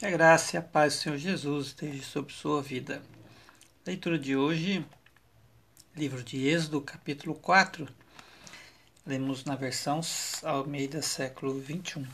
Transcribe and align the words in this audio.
Que 0.00 0.06
a 0.06 0.10
graça 0.10 0.56
e 0.56 0.58
a 0.58 0.62
paz 0.62 0.94
do 0.94 0.98
Senhor 1.00 1.18
Jesus 1.18 1.66
esteja 1.66 2.02
sobre 2.02 2.32
sua 2.32 2.62
vida. 2.62 3.02
Leitura 3.86 4.18
de 4.18 4.34
hoje, 4.34 4.82
livro 5.94 6.22
de 6.24 6.48
Êxodo, 6.48 6.80
capítulo 6.80 7.34
4. 7.34 7.86
Lemos 9.04 9.44
na 9.44 9.54
versão 9.56 10.00
Almeida, 10.42 11.02
século 11.02 11.60
21. 11.60 12.06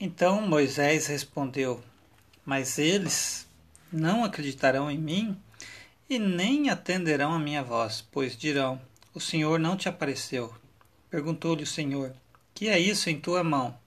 Então 0.00 0.42
Moisés 0.42 1.06
respondeu: 1.06 1.80
Mas 2.44 2.76
eles 2.76 3.46
não 3.92 4.24
acreditarão 4.24 4.90
em 4.90 4.98
mim 4.98 5.40
e 6.10 6.18
nem 6.18 6.68
atenderão 6.68 7.32
a 7.32 7.38
minha 7.38 7.62
voz, 7.62 8.04
pois 8.10 8.36
dirão: 8.36 8.82
O 9.14 9.20
Senhor 9.20 9.60
não 9.60 9.76
te 9.76 9.88
apareceu. 9.88 10.52
Perguntou-lhe 11.08 11.62
o 11.62 11.64
Senhor: 11.64 12.12
Que 12.52 12.66
é 12.68 12.76
isso 12.76 13.08
em 13.08 13.20
tua 13.20 13.44
mão? 13.44 13.80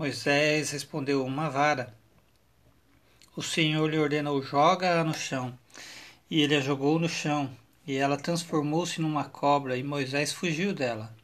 Moisés 0.00 0.70
respondeu: 0.70 1.22
Uma 1.26 1.50
vara. 1.50 1.94
O 3.36 3.42
Senhor 3.42 3.86
lhe 3.86 3.98
ordenou: 3.98 4.40
Joga-a 4.40 5.04
no 5.04 5.12
chão. 5.12 5.52
E 6.30 6.40
ele 6.40 6.56
a 6.56 6.60
jogou 6.62 6.98
no 6.98 7.06
chão, 7.06 7.54
e 7.86 7.96
ela 7.96 8.16
transformou-se 8.16 8.98
numa 8.98 9.24
cobra, 9.24 9.76
e 9.76 9.82
Moisés 9.82 10.32
fugiu 10.32 10.72
dela. 10.72 11.14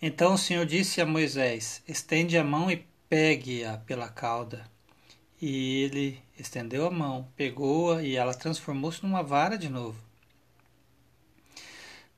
Então 0.00 0.32
o 0.32 0.38
Senhor 0.38 0.64
disse 0.64 1.02
a 1.02 1.06
Moisés: 1.06 1.82
Estende 1.86 2.38
a 2.38 2.42
mão 2.42 2.70
e 2.70 2.82
pegue-a 3.10 3.76
pela 3.76 4.08
cauda. 4.08 4.64
E 5.38 5.82
ele 5.82 6.18
estendeu 6.38 6.86
a 6.86 6.90
mão, 6.90 7.28
pegou-a, 7.36 8.02
e 8.02 8.16
ela 8.16 8.32
transformou-se 8.32 9.02
numa 9.02 9.22
vara 9.22 9.58
de 9.58 9.68
novo 9.68 10.11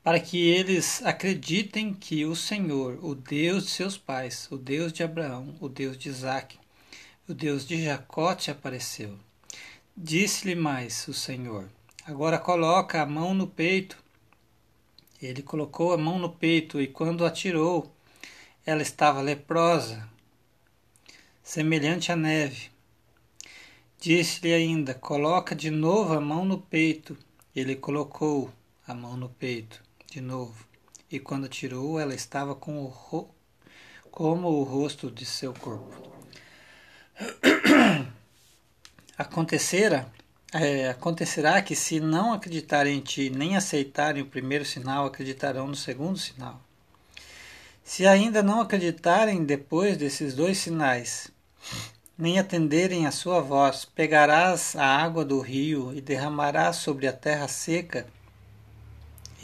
para 0.05 0.19
que 0.19 0.37
eles 0.37 1.03
acreditem 1.03 1.91
que 1.91 2.25
o 2.25 2.35
Senhor, 2.35 3.03
o 3.03 3.15
Deus 3.15 3.63
de 3.63 3.71
seus 3.71 3.97
pais, 3.97 4.47
o 4.51 4.55
Deus 4.55 4.93
de 4.93 5.01
Abraão, 5.01 5.55
o 5.59 5.67
Deus 5.67 5.97
de 5.97 6.09
Isaac, 6.09 6.59
o 7.27 7.33
Deus 7.33 7.65
de 7.65 7.83
Jacó 7.83 8.35
te 8.35 8.51
apareceu. 8.51 9.17
Disse-lhe 9.97 10.53
mais 10.53 11.07
o 11.07 11.13
Senhor: 11.13 11.67
Agora 12.05 12.37
coloca 12.37 13.01
a 13.01 13.05
mão 13.07 13.33
no 13.33 13.47
peito. 13.47 13.97
Ele 15.19 15.41
colocou 15.41 15.91
a 15.91 15.97
mão 15.97 16.19
no 16.19 16.29
peito 16.29 16.79
e 16.79 16.85
quando 16.85 17.25
atirou, 17.25 17.91
ela 18.63 18.83
estava 18.83 19.21
leprosa, 19.21 20.07
semelhante 21.41 22.11
à 22.11 22.15
neve. 22.15 22.69
Disse-lhe 23.99 24.53
ainda: 24.53 24.93
Coloca 24.93 25.55
de 25.55 25.71
novo 25.71 26.13
a 26.13 26.21
mão 26.21 26.45
no 26.45 26.59
peito. 26.59 27.17
Ele 27.55 27.75
colocou 27.75 28.53
a 28.85 28.93
mão 28.93 29.17
no 29.17 29.29
peito 29.29 29.83
de 30.15 30.21
novo, 30.21 30.65
e 31.11 31.19
quando 31.19 31.49
tirou, 31.49 31.99
ela 31.99 32.15
estava 32.15 32.55
com 32.55 32.81
o 32.81 32.85
ro... 32.85 33.29
como 34.09 34.47
o 34.47 34.63
rosto 34.63 35.11
de 35.11 35.25
seu 35.25 35.53
corpo. 35.53 36.09
Acontecera, 39.17 40.09
é, 40.53 40.87
acontecerá 40.87 41.61
que 41.61 41.75
se 41.75 41.99
não 41.99 42.31
acreditarem 42.31 42.97
em 42.97 43.01
ti, 43.01 43.29
nem 43.29 43.57
aceitarem 43.57 44.23
o 44.23 44.27
primeiro 44.27 44.63
sinal, 44.63 45.05
acreditarão 45.05 45.67
no 45.67 45.75
segundo 45.75 46.17
sinal. 46.17 46.61
Se 47.83 48.07
ainda 48.07 48.41
não 48.41 48.61
acreditarem 48.61 49.43
depois 49.43 49.97
desses 49.97 50.33
dois 50.33 50.59
sinais, 50.59 51.29
nem 52.17 52.39
atenderem 52.39 53.05
a 53.05 53.11
sua 53.11 53.41
voz, 53.41 53.83
pegarás 53.83 54.77
a 54.77 54.85
água 54.85 55.25
do 55.25 55.41
rio 55.41 55.93
e 55.93 55.99
derramarás 55.99 56.77
sobre 56.77 57.05
a 57.05 57.11
terra 57.11 57.49
seca, 57.49 58.07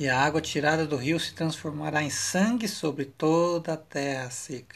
e 0.02 0.10
a 0.10 0.20
água 0.20 0.42
tirada 0.42 0.88
do 0.88 0.96
rio 0.96 1.20
se 1.20 1.32
transformará 1.32 2.02
em 2.02 2.10
sangue 2.10 2.68
sobre 2.68 3.06
toda 3.06 3.74
a 3.74 3.78
terra 3.78 4.32
seca. 4.32 4.76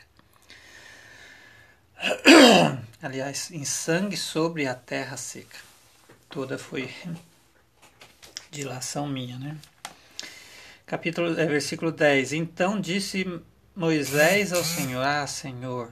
Aliás, 3.01 3.49
em 3.49 3.65
sangue 3.65 4.15
sobre 4.15 4.67
a 4.67 4.75
terra 4.75 5.17
seca. 5.17 5.57
Toda 6.29 6.59
foi 6.59 6.93
dilação 8.51 9.07
minha, 9.07 9.39
né? 9.39 9.57
Capítulo, 10.85 11.39
é, 11.39 11.47
versículo 11.47 11.91
10. 11.91 12.33
Então 12.33 12.79
disse 12.79 13.25
Moisés 13.75 14.53
ao 14.53 14.63
Senhor: 14.63 15.03
Ah, 15.03 15.25
Senhor, 15.25 15.91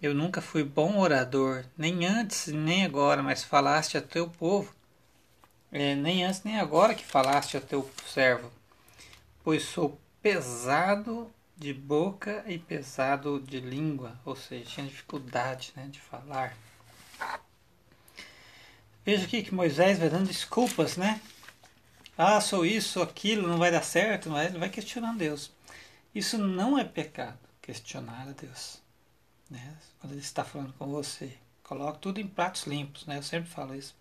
eu 0.00 0.14
nunca 0.14 0.40
fui 0.40 0.64
bom 0.64 0.96
orador, 0.96 1.62
nem 1.76 2.06
antes 2.06 2.46
nem 2.46 2.86
agora, 2.86 3.22
mas 3.22 3.44
falaste 3.44 3.98
a 3.98 4.00
teu 4.00 4.30
povo 4.30 4.74
é, 5.70 5.94
nem 5.94 6.24
antes 6.24 6.42
nem 6.42 6.58
agora 6.58 6.94
que 6.94 7.04
falaste 7.04 7.56
a 7.56 7.60
teu 7.60 7.88
servo, 8.06 8.50
pois 9.42 9.64
sou 9.64 10.00
pesado 10.22 11.32
de 11.56 11.72
boca 11.72 12.44
e 12.46 12.58
pesado 12.58 13.40
de 13.40 13.60
língua, 13.60 14.18
ou 14.24 14.36
seja, 14.36 14.70
tinha 14.70 14.86
dificuldade 14.86 15.72
né, 15.74 15.88
de 15.88 16.00
falar. 16.00 16.56
Veja 19.04 19.24
aqui 19.24 19.42
que 19.42 19.54
Moisés 19.54 19.98
vai 19.98 20.10
dando 20.10 20.26
desculpas, 20.26 20.96
né? 20.96 21.20
Ah, 22.18 22.40
sou 22.40 22.64
isso, 22.64 22.90
sou 22.90 23.02
aquilo, 23.02 23.46
não 23.46 23.58
vai 23.58 23.70
dar 23.70 23.82
certo, 23.82 24.28
não 24.28 24.36
vai, 24.36 24.46
ele 24.46 24.58
vai 24.58 24.68
questionando 24.68 25.18
Deus. 25.18 25.52
Isso 26.14 26.38
não 26.38 26.78
é 26.78 26.84
pecado, 26.84 27.38
questionar 27.60 28.28
a 28.28 28.32
Deus. 28.32 28.82
Né? 29.50 29.76
Quando 30.00 30.12
ele 30.12 30.20
está 30.20 30.44
falando 30.44 30.72
com 30.74 30.86
você. 30.86 31.36
Coloque 31.62 31.98
tudo 31.98 32.20
em 32.20 32.26
pratos 32.26 32.64
limpos, 32.64 33.06
né? 33.06 33.18
Eu 33.18 33.22
sempre 33.22 33.50
falo 33.50 33.74
isso 33.74 33.94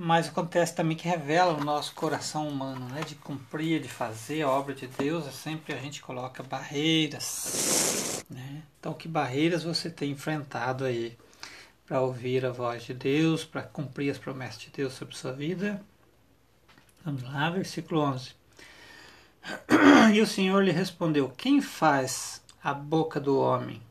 mas 0.00 0.28
acontece 0.28 0.76
também 0.76 0.96
que 0.96 1.08
revela 1.08 1.54
o 1.54 1.64
nosso 1.64 1.92
coração 1.92 2.46
humano, 2.46 2.88
né? 2.88 3.00
De 3.00 3.16
cumprir, 3.16 3.82
de 3.82 3.88
fazer 3.88 4.42
a 4.42 4.48
obra 4.48 4.72
de 4.72 4.86
Deus, 4.86 5.26
é 5.26 5.32
sempre 5.32 5.74
a 5.74 5.76
gente 5.76 6.00
coloca 6.00 6.40
barreiras, 6.40 8.24
né? 8.30 8.62
Então, 8.78 8.94
que 8.94 9.08
barreiras 9.08 9.64
você 9.64 9.90
tem 9.90 10.12
enfrentado 10.12 10.84
aí 10.84 11.18
para 11.84 12.00
ouvir 12.00 12.46
a 12.46 12.52
voz 12.52 12.84
de 12.84 12.94
Deus, 12.94 13.44
para 13.44 13.60
cumprir 13.60 14.08
as 14.08 14.18
promessas 14.18 14.60
de 14.60 14.70
Deus 14.70 14.92
sobre 14.92 15.16
sua 15.16 15.32
vida? 15.32 15.82
Vamos 17.04 17.24
lá, 17.24 17.50
versículo 17.50 18.00
11. 18.02 18.30
E 20.14 20.20
o 20.20 20.26
Senhor 20.28 20.62
lhe 20.62 20.70
respondeu: 20.70 21.28
Quem 21.36 21.60
faz 21.60 22.40
a 22.62 22.72
boca 22.72 23.18
do 23.18 23.36
homem? 23.36 23.82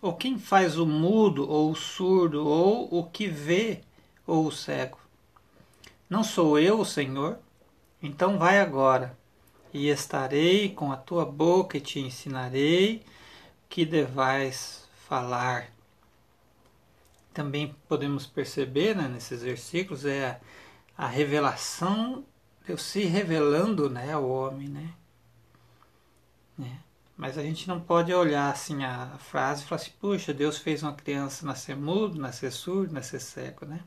Ou 0.00 0.14
quem 0.14 0.38
faz 0.38 0.78
o 0.78 0.86
mudo, 0.86 1.46
ou 1.46 1.70
o 1.70 1.76
surdo, 1.76 2.46
ou 2.46 2.88
o 2.90 3.04
que 3.04 3.28
vê, 3.28 3.82
ou 4.26 4.46
o 4.46 4.52
cego? 4.52 5.09
Não 6.10 6.24
sou 6.24 6.58
eu 6.58 6.80
o 6.80 6.84
Senhor? 6.84 7.38
Então 8.02 8.36
vai 8.36 8.58
agora, 8.58 9.16
e 9.72 9.88
estarei 9.88 10.70
com 10.74 10.90
a 10.90 10.96
tua 10.96 11.24
boca 11.24 11.76
e 11.76 11.80
te 11.80 12.00
ensinarei 12.00 13.04
que 13.68 13.84
devais 13.84 14.88
falar. 15.06 15.70
Também 17.32 17.76
podemos 17.88 18.26
perceber 18.26 18.96
né, 18.96 19.06
nesses 19.06 19.42
versículos 19.42 20.04
é 20.04 20.40
a, 20.98 21.06
revelação, 21.06 22.24
Deus 22.66 22.82
se 22.82 23.04
revelando 23.04 23.88
né, 23.88 24.12
ao 24.12 24.28
homem. 24.28 24.68
Né? 24.68 24.92
né? 26.58 26.80
Mas 27.16 27.38
a 27.38 27.42
gente 27.42 27.68
não 27.68 27.80
pode 27.80 28.12
olhar 28.12 28.50
assim 28.50 28.82
a 28.82 29.16
frase 29.18 29.62
e 29.62 29.66
falar 29.66 29.80
assim, 29.80 29.92
puxa, 30.00 30.34
Deus 30.34 30.58
fez 30.58 30.82
uma 30.82 30.92
criança 30.92 31.46
nascer 31.46 31.76
mudo, 31.76 32.18
nascer 32.18 32.50
surdo, 32.50 32.92
nascer 32.92 33.20
cego, 33.20 33.64
né? 33.64 33.80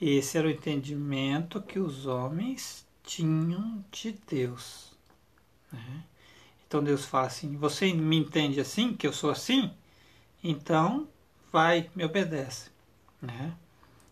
Esse 0.00 0.36
era 0.36 0.46
o 0.46 0.50
entendimento 0.50 1.62
que 1.62 1.78
os 1.78 2.06
homens 2.06 2.86
tinham 3.02 3.84
de 3.90 4.12
Deus. 4.28 4.92
Né? 5.72 6.04
Então 6.66 6.82
Deus 6.82 7.06
fala 7.06 7.28
assim: 7.28 7.56
Você 7.56 7.92
me 7.92 8.16
entende 8.16 8.60
assim, 8.60 8.94
que 8.94 9.06
eu 9.06 9.12
sou 9.12 9.30
assim? 9.30 9.70
Então 10.42 11.08
vai, 11.50 11.90
me 11.94 12.04
obedece. 12.04 12.70
Né? 13.22 13.54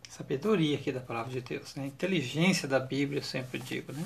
Sabedoria 0.09 0.78
aqui 0.78 0.91
da 0.91 1.00
palavra 1.00 1.33
de 1.33 1.41
Deus, 1.41 1.75
né? 1.75 1.87
inteligência 1.87 2.67
da 2.67 2.81
Bíblia, 2.81 3.19
eu 3.19 3.25
sempre 3.25 3.59
digo. 3.59 3.93
Né? 3.93 4.05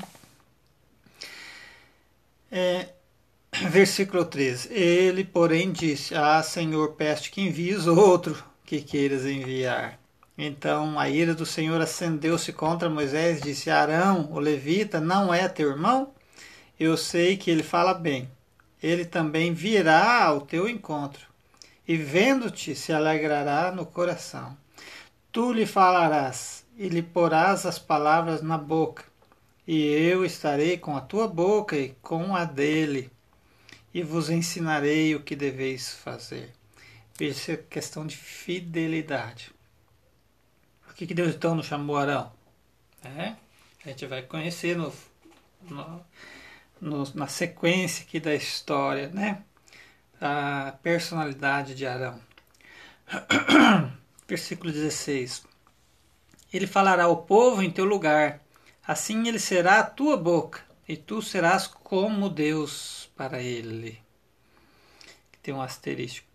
É, 2.50 2.94
versículo 3.71 4.25
13: 4.25 4.72
Ele, 4.72 5.22
porém, 5.22 5.71
disse: 5.71 6.15
Ah, 6.15 6.43
Senhor, 6.43 6.94
peste 6.94 7.31
que 7.31 7.41
envies 7.41 7.87
outro 7.87 8.43
que 8.64 8.81
queiras 8.82 9.25
enviar. 9.25 9.98
Então 10.40 11.00
a 11.00 11.11
ira 11.11 11.35
do 11.35 11.44
Senhor 11.44 11.81
acendeu-se 11.81 12.52
contra 12.52 12.88
Moisés 12.88 13.40
e 13.40 13.43
disse: 13.43 13.70
Arão, 13.70 14.31
o 14.31 14.38
levita, 14.38 15.00
não 15.00 15.35
é 15.35 15.49
teu 15.49 15.69
irmão? 15.69 16.12
Eu 16.79 16.96
sei 16.96 17.37
que 17.37 17.50
ele 17.50 17.64
fala 17.64 17.93
bem. 17.93 18.31
Ele 18.81 19.05
também 19.05 19.52
virá 19.52 20.23
ao 20.23 20.43
teu 20.43 20.69
encontro 20.69 21.26
e, 21.88 21.96
vendo-te, 21.96 22.76
se 22.76 22.93
alegrará 22.93 23.73
no 23.73 23.85
coração. 23.85 24.56
Tu 25.32 25.52
lhe 25.52 25.67
falarás 25.67 26.64
e 26.76 26.88
lhe 26.88 27.02
porás 27.02 27.67
as 27.67 27.81
palavras 27.81 28.41
na 28.41 28.56
boca, 28.56 29.02
e 29.67 29.84
eu 29.84 30.25
estarei 30.25 30.79
com 30.79 30.96
a 30.96 31.00
tua 31.00 31.26
boca 31.26 31.76
e 31.76 31.96
com 32.00 32.37
a 32.37 32.44
dele, 32.44 33.11
e 33.93 34.05
vos 34.05 34.31
ensinarei 34.31 35.17
o 35.17 35.23
que 35.23 35.34
deveis 35.34 35.93
fazer. 35.93 36.52
Veja, 37.19 37.55
é 37.55 37.56
questão 37.56 38.06
de 38.06 38.17
fidelidade 38.17 39.57
que, 40.99 41.06
que 41.06 41.15
Deus 41.15 41.37
então 41.37 41.55
não 41.55 41.62
chamou 41.62 41.97
Arão? 41.97 42.33
É, 43.05 43.37
a 43.85 43.89
gente 43.89 44.05
vai 44.06 44.21
conhecer 44.21 44.77
no, 44.77 44.93
no, 45.62 46.05
no, 46.81 47.15
na 47.15 47.29
sequência 47.29 48.03
aqui 48.03 48.19
da 48.19 48.35
história, 48.35 49.09
né? 49.11 49.45
A 50.21 50.77
personalidade 50.83 51.77
de 51.77 51.87
Arão. 51.87 52.21
Versículo 54.27 54.73
16. 54.73 55.45
Ele 56.53 56.67
falará 56.67 57.05
ao 57.05 57.19
povo 57.19 57.62
em 57.62 57.71
teu 57.71 57.85
lugar, 57.85 58.43
assim 58.85 59.29
ele 59.29 59.39
será 59.39 59.79
a 59.79 59.85
tua 59.85 60.17
boca, 60.17 60.62
e 60.89 60.97
tu 60.97 61.23
serás 61.23 61.69
como 61.69 62.29
Deus 62.29 63.09
para 63.17 63.41
ele. 63.41 64.03
Tem 65.41 65.55
um 65.55 65.62
asterisco 65.62 66.27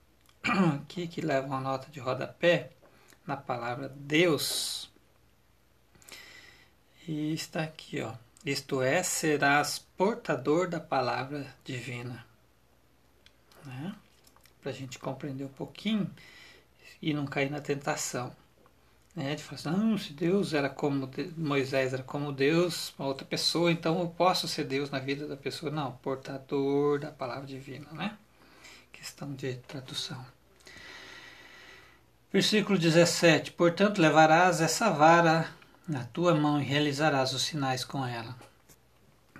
aqui 0.82 1.06
que 1.06 1.20
leva 1.20 1.48
uma 1.48 1.60
nota 1.60 1.92
de 1.92 2.00
rodapé 2.00 2.72
na 3.26 3.38
palavra 3.38 3.90
Deus. 3.90 4.92
E 7.08 7.34
está 7.34 7.64
aqui, 7.64 8.02
ó. 8.02 8.14
Isto 8.46 8.82
é, 8.82 9.02
serás 9.04 9.80
portador 9.98 10.70
da 10.70 10.80
palavra 10.80 11.46
divina. 11.64 12.26
Né? 13.66 13.96
Para 14.62 14.72
a 14.72 14.74
gente 14.74 15.00
compreender 15.00 15.46
um 15.46 15.50
pouquinho 15.50 16.10
e 17.02 17.14
não 17.14 17.26
cair 17.26 17.50
na 17.50 17.62
tentação. 17.62 18.36
Né? 19.16 19.36
De 19.36 19.44
falar 19.44 19.60
assim, 19.60 19.70
não, 19.70 19.98
se 19.98 20.14
Deus 20.14 20.54
era 20.54 20.70
como 20.70 21.10
Moisés 21.38 21.94
era 21.94 22.04
como 22.04 22.32
Deus, 22.32 22.94
uma 22.98 23.08
outra 23.08 23.26
pessoa, 23.26 23.72
então 23.72 24.00
eu 24.00 24.10
posso 24.10 24.48
ser 24.48 24.66
Deus 24.66 24.90
na 24.90 25.00
vida 25.00 25.28
da 25.28 25.38
pessoa. 25.38 25.72
Não, 25.72 25.94
portador 25.98 27.00
da 27.00 27.12
palavra 27.12 27.46
divina, 27.46 27.88
né? 27.94 28.18
Questão 28.92 29.34
de 29.34 29.56
tradução. 29.56 30.26
Versículo 32.34 32.80
17: 32.80 33.52
Portanto, 33.52 34.02
levarás 34.02 34.60
essa 34.60 34.90
vara 34.90 35.48
na 35.88 36.04
tua 36.06 36.34
mão 36.34 36.60
e 36.60 36.64
realizarás 36.64 37.32
os 37.32 37.44
sinais 37.44 37.86
com 37.86 38.04
ela. 38.04 38.36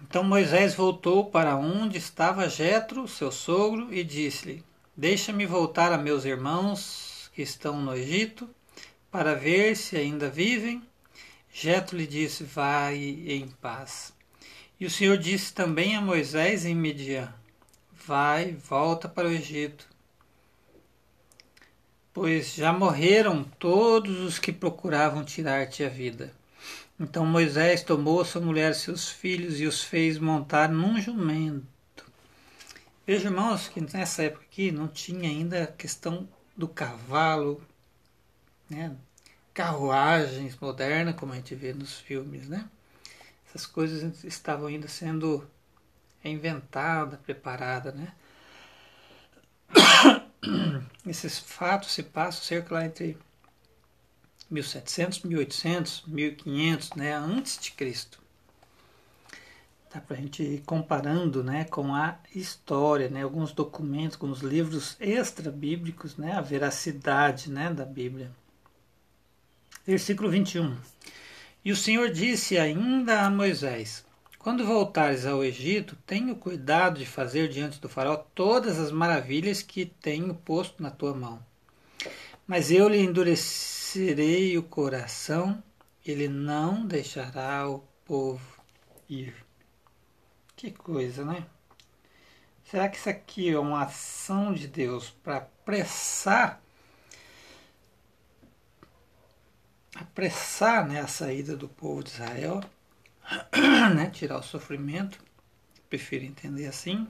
Então 0.04 0.24
Moisés 0.24 0.76
voltou 0.76 1.26
para 1.26 1.56
onde 1.56 1.98
estava 1.98 2.48
Jetro, 2.48 3.08
seu 3.08 3.32
sogro, 3.32 3.92
e 3.92 4.04
disse-lhe: 4.04 4.64
Deixa-me 4.96 5.44
voltar 5.48 5.92
a 5.92 5.98
meus 5.98 6.24
irmãos 6.24 7.32
que 7.34 7.42
estão 7.42 7.82
no 7.82 7.96
Egito, 7.96 8.48
para 9.10 9.34
ver 9.34 9.76
se 9.76 9.98
ainda 9.98 10.30
vivem. 10.30 10.84
Jetro 11.52 11.98
lhe 11.98 12.06
disse: 12.06 12.44
Vai 12.44 12.96
em 12.96 13.48
paz. 13.60 14.14
E 14.80 14.86
o 14.86 14.92
Senhor 14.92 15.18
disse 15.18 15.52
também 15.52 15.96
a 15.96 16.02
Moisés 16.02 16.64
em 16.64 16.76
Midian: 16.76 17.34
Vai, 18.06 18.52
volta 18.52 19.10
para 19.10 19.28
o 19.28 19.32
Egito 19.32 19.93
pois 22.14 22.54
já 22.54 22.72
morreram 22.72 23.44
todos 23.60 24.20
os 24.20 24.40
que 24.40 24.52
procuravam 24.52 25.26
tirar-te 25.26 25.84
a 25.84 25.90
vida. 25.90 26.32
Então 27.00 27.26
Moisés 27.26 27.82
tomou 27.82 28.24
sua 28.24 28.42
mulher 28.42 28.72
e 28.72 28.76
seus 28.76 29.10
filhos 29.10 29.60
e 29.60 29.66
os 29.66 29.84
fez 29.84 30.20
montar 30.20 30.70
num 30.70 31.02
jumento. 31.02 32.06
Veja, 33.06 33.28
irmãos, 33.28 33.68
que 33.68 33.82
nessa 33.82 34.24
época 34.24 34.46
aqui 34.46 34.72
não 34.72 34.88
tinha 34.88 35.28
ainda 35.28 35.64
a 35.64 35.68
questão 35.68 36.30
do 36.56 36.68
cavalo, 36.68 37.62
né? 38.70 38.96
carruagens 39.54 40.58
modernas, 40.60 41.16
como 41.16 41.34
a 41.34 41.36
gente 41.36 41.54
vê 41.54 41.74
nos 41.74 42.00
filmes, 42.00 42.48
né? 42.48 42.68
Essas 43.48 43.66
coisas 43.66 44.24
estavam 44.24 44.68
ainda 44.68 44.88
sendo 44.88 45.48
inventadas, 46.24 47.20
preparadas, 47.20 47.94
né? 47.94 48.14
Esses 51.06 51.40
fatos 51.40 51.92
se 51.92 52.04
passam 52.04 52.44
cerca 52.44 52.76
lá 52.76 52.86
entre 52.86 53.18
1700, 54.50 55.24
1800, 55.24 56.04
1500, 56.08 56.90
né, 56.92 57.14
antes 57.14 57.58
de 57.58 57.72
Cristo. 57.72 58.22
Dá 59.94 60.02
para 60.02 60.18
a 60.18 60.20
gente 60.20 60.42
ir 60.42 60.64
comparando 60.66 61.44
né, 61.44 61.66
com 61.66 61.94
a 61.94 62.18
história, 62.34 63.10
né, 63.10 63.24
alguns 63.24 63.52
documentos, 63.52 64.18
alguns 64.20 64.42
livros 64.42 64.98
extra-bíblicos, 65.00 66.18
né, 66.18 66.34
a 66.34 66.42
veracidade 66.42 67.52
né, 67.52 67.72
da 67.72 67.86
Bíblia. 67.86 68.32
Versículo 69.86 70.30
21. 70.30 70.78
E 71.66 71.72
o 71.72 71.76
Senhor 71.76 72.10
disse 72.12 72.58
ainda 72.58 73.22
a 73.22 73.30
Moisés: 73.30 74.04
quando 74.44 74.66
voltares 74.66 75.26
ao 75.26 75.42
Egito, 75.42 75.96
tenha 76.06 76.36
cuidado 76.36 77.00
de 77.00 77.06
fazer 77.06 77.48
diante 77.48 77.80
do 77.80 77.88
faraó 77.88 78.18
todas 78.18 78.78
as 78.78 78.92
maravilhas 78.92 79.62
que 79.62 79.86
tenho 79.86 80.36
posto 80.36 80.84
na 80.84 80.92
tua 80.92 81.14
mão. 81.14 81.44
Mas 82.46 82.70
eu 82.70 82.90
lhe 82.90 83.00
endurecerei 83.00 84.58
o 84.58 84.64
coração, 84.64 85.64
ele 86.06 86.28
não 86.28 86.86
deixará 86.86 87.70
o 87.70 87.80
povo 88.04 88.62
ir. 89.10 89.34
Que 90.58 90.72
coisa, 90.72 91.24
né? 91.24 91.46
Será 92.66 92.90
que 92.90 92.98
isso 92.98 93.10
aqui 93.10 93.50
é 93.50 93.58
uma 93.58 93.84
ação 93.84 94.54
de 94.54 94.68
Deus 94.68 95.10
para 95.10 95.38
apressar 95.38 96.62
apressar 99.96 100.86
né, 100.86 101.00
a 101.00 101.08
saída 101.08 101.56
do 101.56 101.70
povo 101.70 102.04
de 102.04 102.10
Israel? 102.10 102.62
né, 103.96 104.10
tirar 104.10 104.38
o 104.38 104.44
sofrimento, 104.44 105.20
prefiro 105.90 106.26
entender 106.26 106.68
assim, 106.68 107.08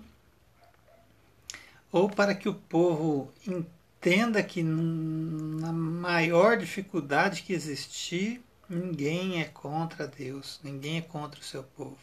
ou 1.91 2.09
para 2.09 2.33
que 2.33 2.49
o 2.49 2.55
povo 2.55 3.31
entenda 3.47 4.41
que 4.41 4.63
na 4.63 5.71
maior 5.71 6.57
dificuldade 6.57 7.43
que 7.43 7.53
existir, 7.53 8.43
ninguém 8.67 9.41
é 9.41 9.45
contra 9.45 10.07
Deus, 10.07 10.59
ninguém 10.63 10.97
é 10.97 11.01
contra 11.01 11.39
o 11.39 11.43
seu 11.43 11.63
povo. 11.63 11.97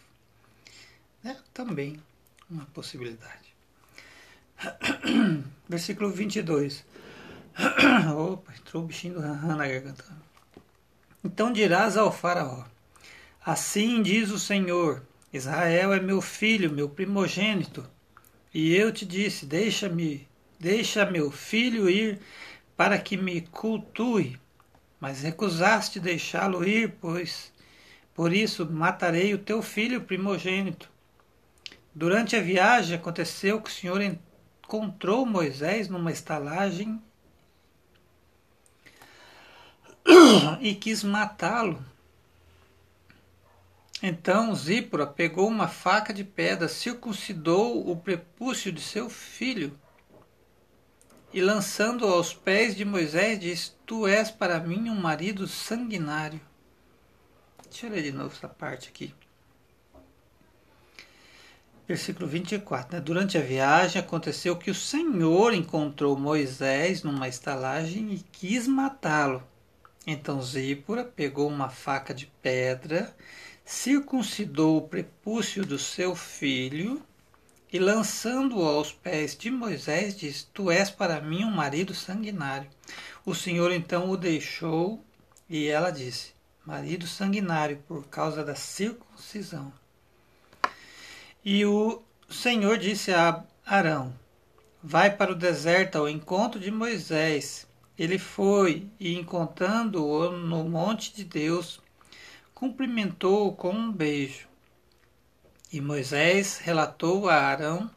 É 1.25 1.37
também 1.53 2.01
uma 2.49 2.65
possibilidade. 2.67 3.55
Versículo 5.69 6.11
22. 6.11 6.85
Opa, 8.17 8.55
entrou 8.55 8.85
o 8.85 8.87
bichinho 8.87 9.15
do 9.15 9.21
Rahan 9.21 9.57
na 9.57 9.67
garganta. 9.69 10.05
Então 11.23 11.53
dirás 11.53 11.97
ao 11.97 12.13
faraó, 12.13 12.65
Assim 13.45 14.03
diz 14.03 14.31
o 14.31 14.39
Senhor: 14.39 15.03
Israel 15.33 15.95
é 15.95 16.01
meu 16.01 16.21
filho, 16.21 16.71
meu 16.71 16.89
primogênito. 16.89 17.89
E 18.53 18.75
eu 18.75 18.93
te 18.93 19.07
disse: 19.07 19.47
Deixa-me, 19.47 20.29
deixa 20.59 21.07
meu 21.07 21.31
filho 21.31 21.89
ir 21.89 22.21
para 22.77 22.99
que 22.99 23.17
me 23.17 23.41
cultue. 23.41 24.39
Mas 25.01 25.23
recusaste 25.23 25.99
deixá-lo 25.99 26.67
ir, 26.67 26.97
pois 27.01 27.51
por 28.15 28.33
isso 28.33 28.71
matarei 28.71 29.33
o 29.33 29.39
teu 29.39 29.63
filho 29.63 30.03
primogênito. 30.03 30.91
Durante 31.95 32.37
a 32.37 32.41
viagem 32.41 32.97
aconteceu 32.97 33.63
que 33.63 33.71
o 33.71 33.73
Senhor 33.73 34.03
encontrou 34.03 35.25
Moisés 35.25 35.89
numa 35.89 36.13
estalagem 36.13 37.01
e 40.61 40.75
quis 40.75 41.03
matá-lo. 41.03 41.83
Então 44.03 44.55
Zípora 44.55 45.07
pegou 45.07 45.47
uma 45.47 45.69
faca 45.69 46.13
de 46.13 46.25
pedra, 46.25 46.69
circuncidou 46.69 47.91
o 47.91 47.97
prepúcio 47.97 48.73
de 48.73 48.81
seu 48.81 49.11
filho 49.11 49.79
e, 51.33 51.41
lançando-o 51.41 52.13
aos 52.13 52.33
pés 52.33 52.75
de 52.75 52.85
Moisés, 52.85 53.39
disse: 53.39 53.73
Tu 53.85 54.07
és 54.07 54.31
para 54.31 54.59
mim 54.59 54.89
um 54.89 54.99
marido 54.99 55.47
sanguinário. 55.47 56.41
Deixa 57.69 57.87
eu 57.87 57.91
ler 57.91 58.03
de 58.03 58.13
novo 58.13 58.35
essa 58.35 58.49
parte 58.49 58.89
aqui. 58.89 59.15
Versículo 61.87 62.27
24. 62.27 62.97
Né? 62.97 63.03
Durante 63.03 63.37
a 63.37 63.43
viagem 63.43 64.01
aconteceu 64.01 64.57
que 64.57 64.71
o 64.71 64.75
Senhor 64.75 65.53
encontrou 65.53 66.19
Moisés 66.19 67.03
numa 67.03 67.29
estalagem 67.29 68.15
e 68.15 68.19
quis 68.19 68.67
matá-lo. 68.67 69.43
Então 70.07 70.41
Zípora 70.41 71.05
pegou 71.05 71.49
uma 71.49 71.69
faca 71.69 72.15
de 72.15 72.27
pedra 72.41 73.15
circuncidou 73.71 74.79
o 74.79 74.89
prepúcio 74.89 75.65
do 75.65 75.79
seu 75.79 76.17
filho 76.17 77.01
e, 77.73 77.79
lançando-o 77.79 78.65
aos 78.67 78.91
pés 78.91 79.37
de 79.37 79.49
Moisés, 79.49 80.19
disse: 80.19 80.47
Tu 80.53 80.73
és 80.73 80.91
para 80.91 81.21
mim 81.21 81.45
um 81.45 81.53
marido 81.53 81.95
sanguinário. 81.95 82.69
O 83.25 83.33
Senhor 83.33 83.71
então 83.71 84.11
o 84.11 84.17
deixou 84.17 85.05
e 85.49 85.69
ela 85.69 85.93
disse: 85.93 86.33
Marido 86.67 87.07
sanguinário, 87.07 87.81
por 87.87 88.09
causa 88.09 88.45
da 88.45 88.57
circuncisão. 88.57 89.73
E 91.45 91.65
o 91.65 92.03
Senhor 92.29 92.77
disse 92.77 93.13
a 93.13 93.45
Arão: 93.65 94.13
Vai 94.83 95.15
para 95.17 95.31
o 95.31 95.37
deserto 95.37 95.97
ao 95.97 96.09
encontro 96.09 96.59
de 96.59 96.73
Moisés. 96.73 97.69
Ele 97.97 98.19
foi 98.19 98.89
e, 98.99 99.15
encontrando-o 99.15 100.33
no 100.33 100.65
monte 100.65 101.15
de 101.15 101.23
Deus, 101.23 101.80
cumprimentou-o 102.61 103.53
com 103.53 103.71
um 103.71 103.91
beijo. 103.91 104.47
E 105.73 105.81
Moisés 105.81 106.59
relatou 106.59 107.27
a 107.27 107.37
Arão 107.37 107.91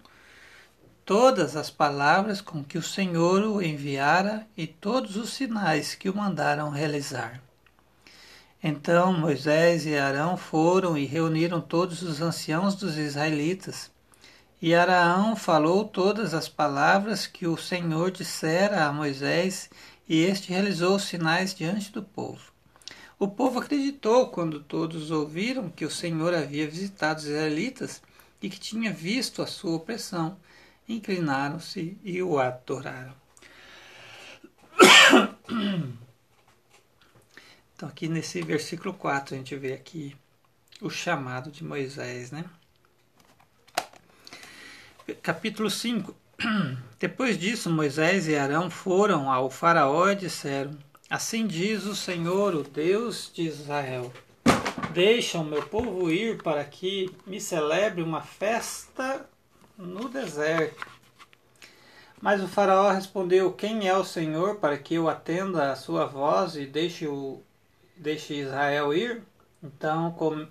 todas 1.03 1.57
as 1.57 1.69
palavras 1.69 2.39
com 2.39 2.63
que 2.63 2.77
o 2.77 2.81
Senhor 2.81 3.43
o 3.43 3.61
enviara 3.61 4.47
e 4.55 4.65
todos 4.65 5.17
os 5.17 5.33
sinais 5.33 5.95
que 5.95 6.09
o 6.09 6.15
mandaram 6.15 6.69
realizar. 6.69 7.43
Então 8.63 9.11
Moisés 9.11 9.85
e 9.85 9.97
Arão 9.97 10.37
foram 10.37 10.97
e 10.97 11.03
reuniram 11.03 11.59
todos 11.59 12.01
os 12.01 12.21
anciãos 12.21 12.73
dos 12.73 12.97
israelitas 12.97 13.91
E 14.61 14.73
Araão 14.73 15.35
falou 15.35 15.83
todas 15.83 16.33
as 16.33 16.47
palavras 16.47 17.27
que 17.27 17.45
o 17.45 17.57
Senhor 17.57 18.11
dissera 18.11 18.85
a 18.85 18.93
Moisés, 18.93 19.69
e 20.07 20.23
este 20.23 20.53
realizou 20.53 20.95
os 20.95 21.03
sinais 21.03 21.53
diante 21.53 21.91
do 21.91 22.01
povo. 22.01 22.52
O 23.23 23.27
povo 23.29 23.59
acreditou 23.59 24.27
quando 24.27 24.59
todos 24.59 25.09
ouviram 25.09 25.69
que 25.69 25.85
o 25.85 25.89
Senhor 25.89 26.33
havia 26.33 26.69
visitado 26.69 27.21
os 27.21 27.25
israelitas 27.25 28.01
e 28.41 28.49
que 28.49 28.59
tinha 28.59 28.91
visto 28.91 29.41
a 29.41 29.47
sua 29.47 29.77
opressão. 29.77 30.37
Inclinaram-se 30.89 31.97
e 32.03 32.21
o 32.21 32.37
adoraram. 32.37 33.15
Então, 37.75 37.87
aqui 37.89 38.09
nesse 38.09 38.41
versículo 38.41 38.93
4, 38.93 39.35
a 39.35 39.37
gente 39.37 39.55
vê 39.55 39.73
aqui 39.73 40.15
o 40.81 40.89
chamado 40.89 41.49
de 41.49 41.63
Moisés, 41.63 42.29
né? 42.29 42.45
Capítulo 45.21 45.69
5. 45.69 46.13
Depois 46.99 47.37
disso, 47.37 47.69
Moisés 47.69 48.27
e 48.27 48.35
Arão 48.35 48.69
foram 48.69 49.31
ao 49.31 49.49
Faraó 49.49 50.09
e 50.09 50.15
disseram: 50.15 50.77
Assim 51.13 51.45
diz 51.45 51.85
o 51.85 51.95
Senhor, 51.95 52.55
o 52.55 52.63
Deus 52.63 53.29
de 53.31 53.43
Israel: 53.43 54.11
Deixa 54.93 55.37
o 55.37 55.45
meu 55.45 55.61
povo 55.61 56.09
ir 56.09 56.41
para 56.41 56.65
que 56.65 57.15
me 57.27 57.39
celebre 57.39 58.01
uma 58.01 58.21
festa 58.21 59.23
no 59.77 60.09
deserto. 60.09 60.87
Mas 62.19 62.41
o 62.41 62.47
Faraó 62.47 62.89
respondeu: 62.89 63.53
Quem 63.53 63.87
é 63.87 63.95
o 63.95 64.03
Senhor 64.03 64.55
para 64.55 64.75
que 64.75 64.95
eu 64.95 65.07
atenda 65.07 65.71
a 65.71 65.75
sua 65.75 66.07
voz 66.07 66.55
e 66.55 66.65
deixe, 66.65 67.05
o, 67.05 67.43
deixe 67.95 68.33
Israel 68.33 68.91
ir? 68.91 69.21
Então, 69.61 70.13
com, 70.13 70.47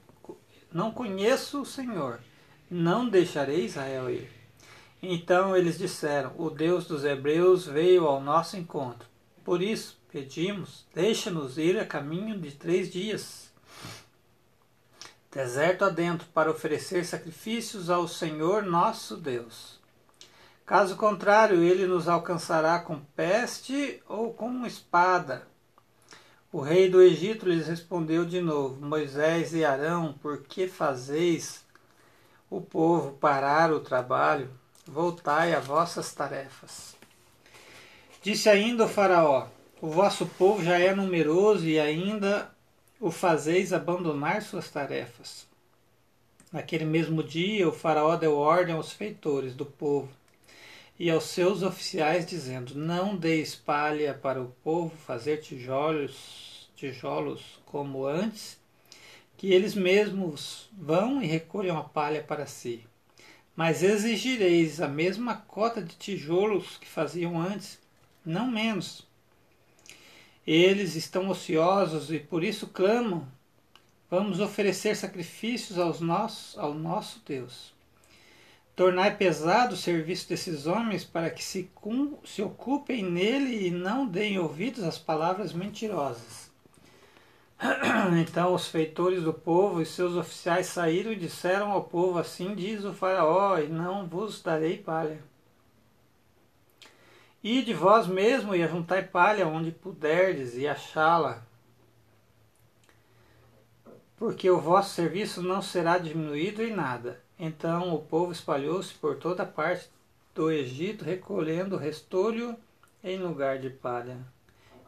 não 0.73 0.93
conheço 0.93 1.63
o 1.63 1.67
Senhor, 1.67 2.21
não 2.71 3.09
deixarei 3.09 3.65
Israel 3.65 4.09
ir. 4.09 4.31
Então 5.03 5.57
eles 5.57 5.77
disseram: 5.77 6.31
O 6.39 6.49
Deus 6.49 6.87
dos 6.87 7.05
Hebreus 7.05 7.67
veio 7.67 8.07
ao 8.07 8.21
nosso 8.21 8.57
encontro. 8.57 9.11
Por 9.43 9.61
isso, 9.61 10.01
pedimos: 10.13 10.85
deixa-nos 10.95 11.57
ir 11.59 11.79
a 11.79 11.87
caminho 11.87 12.39
de 12.39 12.53
três 12.53 12.91
dias. 12.91 13.51
Deserto 15.31 15.85
adentro, 15.85 16.29
para 16.35 16.51
oferecer 16.51 17.05
sacrifícios 17.07 17.89
ao 17.89 18.07
Senhor 18.07 18.63
nosso 18.63 19.17
Deus. 19.17 19.81
Caso 20.67 20.95
contrário, 20.97 21.63
ele 21.63 21.87
nos 21.87 22.07
alcançará 22.07 22.79
com 22.79 23.01
peste 23.17 24.03
ou 24.07 24.35
com 24.35 24.67
espada. 24.67 25.47
O 26.53 26.61
rei 26.61 26.91
do 26.91 27.01
Egito 27.01 27.49
lhes 27.49 27.67
respondeu 27.67 28.27
de 28.27 28.43
novo: 28.43 28.85
Moisés 28.85 29.55
e 29.55 29.65
Arão, 29.65 30.13
por 30.21 30.43
que 30.43 30.69
fazeis 30.69 31.65
o 32.51 32.61
povo 32.61 33.13
parar 33.13 33.73
o 33.73 33.81
trabalho? 33.81 34.51
voltai 34.87 35.55
a 35.55 35.61
vossas 35.61 36.13
tarefas. 36.13 36.97
Disse 38.23 38.49
ainda 38.49 38.85
o 38.85 38.89
Faraó: 38.89 39.47
O 39.83 39.89
vosso 39.89 40.27
povo 40.27 40.63
já 40.63 40.79
é 40.79 40.95
numeroso 40.95 41.67
e 41.67 41.81
ainda 41.81 42.49
o 43.01 43.11
fazeis 43.11 43.73
abandonar 43.73 44.41
suas 44.41 44.71
tarefas. 44.71 45.45
Naquele 46.53 46.85
mesmo 46.85 47.21
dia, 47.21 47.69
o 47.69 47.73
Faraó 47.73 48.15
deu 48.15 48.37
ordem 48.37 48.77
aos 48.77 48.93
feitores 48.93 49.57
do 49.57 49.67
povo 49.67 50.09
e 50.97 51.11
aos 51.11 51.25
seus 51.25 51.65
oficiais, 51.65 52.25
dizendo: 52.25 52.77
Não 52.77 53.17
deis 53.17 53.57
palha 53.57 54.15
para 54.15 54.41
o 54.41 54.55
povo 54.63 54.97
fazer 54.99 55.39
tijolos, 55.39 56.71
tijolos 56.77 57.59
como 57.67 58.07
antes, 58.07 58.61
que 59.37 59.53
eles 59.53 59.75
mesmos 59.75 60.71
vão 60.79 61.21
e 61.21 61.27
recolham 61.27 61.77
a 61.77 61.83
palha 61.83 62.23
para 62.23 62.47
si. 62.47 62.87
Mas 63.57 63.83
exigireis 63.83 64.81
a 64.81 64.87
mesma 64.87 65.35
cota 65.35 65.83
de 65.83 65.97
tijolos 65.97 66.77
que 66.77 66.87
faziam 66.87 67.37
antes, 67.37 67.81
não 68.25 68.47
menos. 68.47 69.11
Eles 70.47 70.97
estão 70.97 71.29
ociosos 71.29 72.11
e 72.11 72.19
por 72.19 72.43
isso 72.43 72.67
clamam. 72.67 73.27
Vamos 74.11 74.41
oferecer 74.41 74.97
sacrifícios 74.97 75.79
aos 75.79 76.01
nossos, 76.01 76.59
ao 76.59 76.75
nosso 76.75 77.23
Deus. 77.25 77.73
Tornai 78.75 79.17
pesado 79.17 79.75
o 79.75 79.79
serviço 79.79 80.29
desses 80.29 80.67
homens 80.67 81.05
para 81.05 81.31
que 81.31 81.45
se, 81.45 81.71
se 82.25 82.43
ocupem 82.43 83.05
nele 83.05 83.69
e 83.69 83.71
não 83.71 84.07
deem 84.07 84.39
ouvidos 84.39 84.83
às 84.83 84.99
palavras 84.99 85.53
mentirosas. 85.53 86.51
Então 88.21 88.55
os 88.55 88.67
feitores 88.67 89.23
do 89.23 89.33
povo 89.33 89.81
e 89.81 89.87
seus 89.87 90.17
oficiais 90.17 90.67
saíram 90.67 91.13
e 91.13 91.17
disseram 91.17 91.71
ao 91.71 91.85
povo: 91.85 92.19
Assim 92.19 92.55
diz 92.55 92.85
o 92.85 92.93
Faraó, 92.93 93.59
e 93.59 93.69
não 93.69 94.07
vos 94.07 94.43
darei 94.43 94.79
palha. 94.79 95.21
De 97.43 97.75
vós 97.75 98.07
mesmo 98.07 98.55
e 98.55 98.63
ajuntai 98.63 99.03
palha 99.03 99.49
onde 99.49 99.73
puderdes 99.73 100.57
e 100.57 100.69
achá-la, 100.69 101.43
porque 104.17 104.49
o 104.49 104.61
vosso 104.61 104.95
serviço 104.95 105.43
não 105.43 105.61
será 105.61 105.99
diminuído 105.99 106.63
em 106.63 106.73
nada. 106.73 107.21
Então 107.37 107.93
o 107.93 108.01
povo 108.01 108.31
espalhou-se 108.31 108.95
por 108.95 109.17
toda 109.17 109.45
parte 109.45 109.91
do 110.33 110.51
Egito, 110.51 111.05
recolhendo 111.05 111.77
restolho 111.77 112.57
em 113.03 113.19
lugar 113.19 113.59
de 113.59 113.69
palha. 113.69 114.19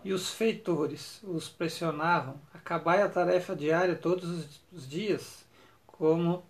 E 0.05 0.13
os 0.13 0.31
feitores 0.31 1.21
os 1.25 1.49
pressionavam, 1.49 2.37
acabai 2.53 3.03
a 3.03 3.09
tarefa 3.09 3.57
diária 3.57 3.97
todos 3.97 4.61
os 4.73 4.89
dias, 4.89 5.45
como 5.87 6.45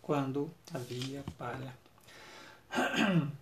quando 0.00 0.50
havia 0.72 1.22
palha. 1.36 1.74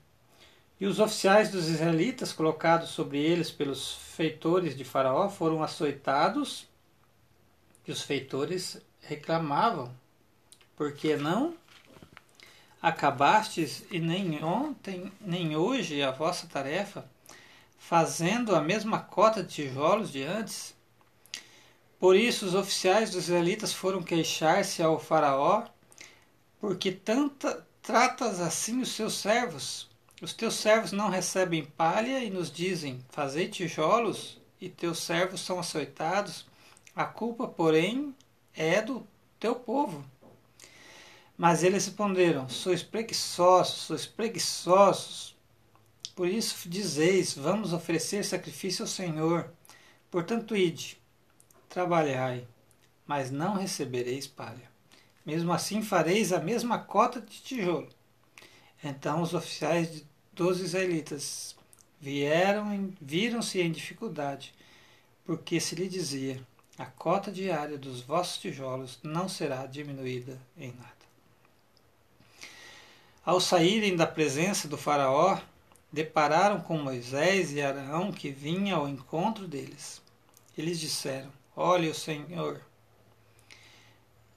E 0.81 0.87
os 0.87 1.01
oficiais 1.01 1.51
dos 1.51 1.69
israelitas, 1.69 2.33
colocados 2.33 2.91
sobre 2.91 3.19
eles 3.19 3.51
pelos 3.51 3.95
feitores 3.95 4.77
de 4.77 4.85
Faraó, 4.85 5.29
foram 5.29 5.63
açoitados, 5.63 6.69
e 7.87 7.91
os 7.91 8.03
feitores 8.03 8.81
reclamavam, 9.01 9.91
porque 10.77 11.17
não 11.17 11.55
acabastes 12.81 13.85
e 13.91 13.99
nem 13.99 14.45
ontem, 14.45 15.13
nem 15.21 15.57
hoje 15.57 16.03
a 16.03 16.11
vossa 16.11 16.47
tarefa? 16.47 17.09
fazendo 17.79 18.55
a 18.55 18.61
mesma 18.61 18.99
cota 19.01 19.43
de 19.43 19.55
tijolos 19.55 20.13
de 20.13 20.23
antes. 20.23 20.75
Por 21.99 22.17
isso 22.17 22.45
os 22.45 22.55
oficiais 22.55 23.11
dos 23.11 23.25
israelitas 23.25 23.73
foram 23.73 24.03
queixar-se 24.03 24.83
ao 24.83 25.01
faraó, 25.01 25.65
porque 26.61 26.93
tanta 26.93 27.67
tratas 27.81 28.41
assim 28.41 28.83
os 28.83 28.91
seus 28.91 29.15
servos. 29.15 29.88
Os 30.21 30.33
teus 30.33 30.55
servos 30.55 30.91
não 30.91 31.09
recebem 31.09 31.65
palha 31.65 32.19
e 32.25 32.29
nos 32.29 32.51
dizem: 32.51 33.05
Fazei 33.09 33.47
tijolos, 33.47 34.41
e 34.61 34.69
teus 34.69 34.99
servos 34.99 35.41
são 35.41 35.61
açoitados. 35.61 36.45
A 36.95 37.05
culpa, 37.05 37.47
porém, 37.47 38.13
é 38.53 38.83
do 38.83 39.07
teu 39.39 39.55
povo. 39.55 40.05
Mas 41.37 41.63
eles 41.63 41.87
responderam: 41.87 42.49
Sois 42.49 42.83
preguiçosos, 42.83 43.75
sois 43.75 44.07
preguiçosos. 44.07 45.37
Por 46.17 46.27
isso 46.27 46.69
dizeis: 46.69 47.35
Vamos 47.35 47.73
oferecer 47.73 48.25
sacrifício 48.25 48.83
ao 48.83 48.89
Senhor. 48.89 49.53
Portanto, 50.11 50.57
ide, 50.57 50.99
trabalhai, 51.69 52.45
mas 53.07 53.31
não 53.31 53.55
recebereis 53.55 54.27
palha. 54.27 54.69
Mesmo 55.25 55.53
assim, 55.53 55.81
fareis 55.81 56.33
a 56.33 56.41
mesma 56.41 56.77
cota 56.79 57.21
de 57.21 57.41
tijolo. 57.41 57.89
Então 58.83 59.23
os 59.23 59.35
oficiais 59.35 60.05
dos 60.39 60.61
israelitas 60.61 61.57
vieram, 62.01 62.95
viram-se 63.01 63.61
em 63.61 63.73
dificuldade, 63.73 64.55
porque 65.25 65.59
se 65.59 65.75
lhe 65.75 65.89
dizia: 65.89 66.41
a 66.79 66.87
cota 66.87 67.33
diária 67.33 67.77
dos 67.77 68.03
vossos 68.03 68.39
tijolos 68.39 69.01
não 69.03 69.29
será 69.29 69.67
diminuída 69.67 70.41
em 70.57 70.73
nada. 70.73 70.93
Ao 73.25 73.41
saírem 73.41 73.97
da 73.97 74.07
presença 74.07 74.69
do 74.69 74.79
Faraó, 74.79 75.41
depararam 75.93 76.61
com 76.61 76.79
Moisés 76.79 77.53
e 77.53 77.61
Arão 77.61 78.13
que 78.13 78.31
vinha 78.31 78.77
ao 78.77 78.89
encontro 78.89 79.49
deles. 79.49 80.01
Eles 80.57 80.79
disseram: 80.79 81.33
Olhe 81.57 81.89
o 81.89 81.95
Senhor 81.95 82.61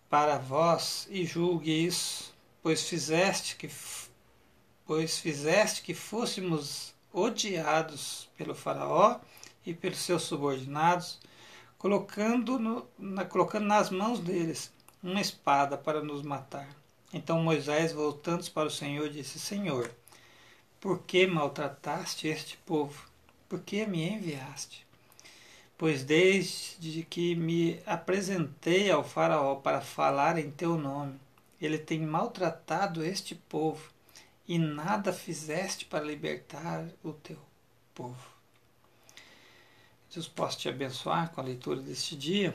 para 0.10 0.40
vós 0.40 1.08
e 1.12 1.26
julgue 1.26 1.86
isso, 1.86 2.34
pois 2.64 2.90
fizeste 2.90 3.56
que 3.56 3.70
pois 4.92 5.20
fizeste 5.20 5.84
que 5.84 5.94
fôssemos 5.94 6.94
odiados 7.14 8.30
pelo 8.38 8.54
faraó 8.54 9.22
e 9.66 9.74
pelos 9.74 10.00
seus 10.00 10.24
subordinados, 10.24 11.18
colocando, 11.78 12.60
no, 12.60 12.86
na, 13.00 13.24
colocando 13.24 13.68
nas 13.68 13.90
mãos 13.90 14.20
deles 14.20 14.70
uma 15.02 15.22
espada 15.22 15.78
para 15.78 16.04
nos 16.04 16.22
matar. 16.24 16.68
Então 17.14 17.42
Moisés, 17.42 17.94
voltando 17.94 18.52
para 18.52 18.68
o 18.68 18.70
Senhor, 18.70 19.08
disse: 19.08 19.40
Senhor, 19.40 19.90
por 20.78 21.00
que 21.04 21.26
maltrataste 21.26 22.28
este 22.28 22.58
povo? 22.58 23.08
Por 23.48 23.62
que 23.62 23.86
me 23.86 24.10
enviaste? 24.10 24.86
Pois 25.78 26.04
desde 26.04 27.04
que 27.04 27.34
me 27.34 27.80
apresentei 27.86 28.92
ao 28.92 29.06
Faraó 29.06 29.56
para 29.56 29.80
falar 29.80 30.38
em 30.38 30.52
teu 30.52 30.78
nome, 30.78 31.18
ele 31.62 31.78
tem 31.78 32.02
maltratado 32.02 33.06
este 33.06 33.36
povo 33.36 33.90
e 34.52 34.60
nada 34.60 35.14
fizeste 35.14 35.86
para 35.86 36.04
libertar 36.04 36.86
o 37.02 37.14
teu 37.14 37.40
povo. 37.96 38.30
Deus 40.14 40.28
possa 40.28 40.58
te 40.58 40.68
abençoar 40.68 41.32
com 41.32 41.40
a 41.40 41.44
leitura 41.46 41.80
deste 41.80 42.18
dia 42.18 42.54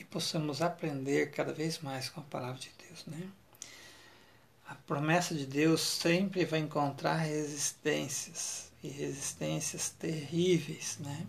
e 0.00 0.02
possamos 0.04 0.62
aprender 0.62 1.30
cada 1.32 1.52
vez 1.52 1.80
mais 1.80 2.08
com 2.08 2.20
a 2.20 2.24
palavra 2.24 2.58
de 2.58 2.70
Deus, 2.78 3.04
né? 3.04 3.28
A 4.66 4.74
promessa 4.74 5.34
de 5.34 5.44
Deus 5.44 5.82
sempre 5.82 6.46
vai 6.46 6.60
encontrar 6.60 7.16
resistências 7.16 8.72
e 8.82 8.88
resistências 8.88 9.90
terríveis, 9.90 10.96
né? 10.98 11.26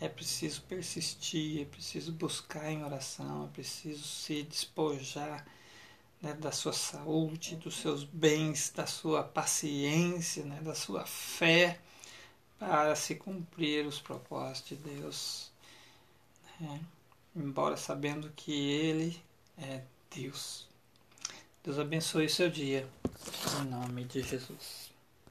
É 0.00 0.08
preciso 0.08 0.62
persistir, 0.62 1.62
é 1.62 1.64
preciso 1.64 2.12
buscar 2.12 2.70
em 2.70 2.84
oração, 2.84 3.46
é 3.46 3.48
preciso 3.48 4.04
se 4.04 4.44
despojar 4.44 5.44
né, 6.24 6.32
da 6.32 6.50
sua 6.50 6.72
saúde, 6.72 7.56
dos 7.56 7.76
seus 7.76 8.02
bens, 8.02 8.72
da 8.74 8.86
sua 8.86 9.22
paciência, 9.22 10.42
né, 10.42 10.58
da 10.62 10.74
sua 10.74 11.04
fé, 11.04 11.78
para 12.58 12.96
se 12.96 13.14
cumprir 13.14 13.86
os 13.86 14.00
propósitos 14.00 14.70
de 14.70 14.76
Deus. 14.76 15.52
Né? 16.58 16.80
Embora 17.36 17.76
sabendo 17.76 18.32
que 18.34 18.52
Ele 18.52 19.20
é 19.58 19.82
Deus. 20.14 20.66
Deus 21.62 21.78
abençoe 21.78 22.24
o 22.24 22.30
seu 22.30 22.48
dia. 22.48 22.88
Em 23.60 23.64
nome 23.68 24.04
de 24.04 24.22
Jesus. 24.22 24.93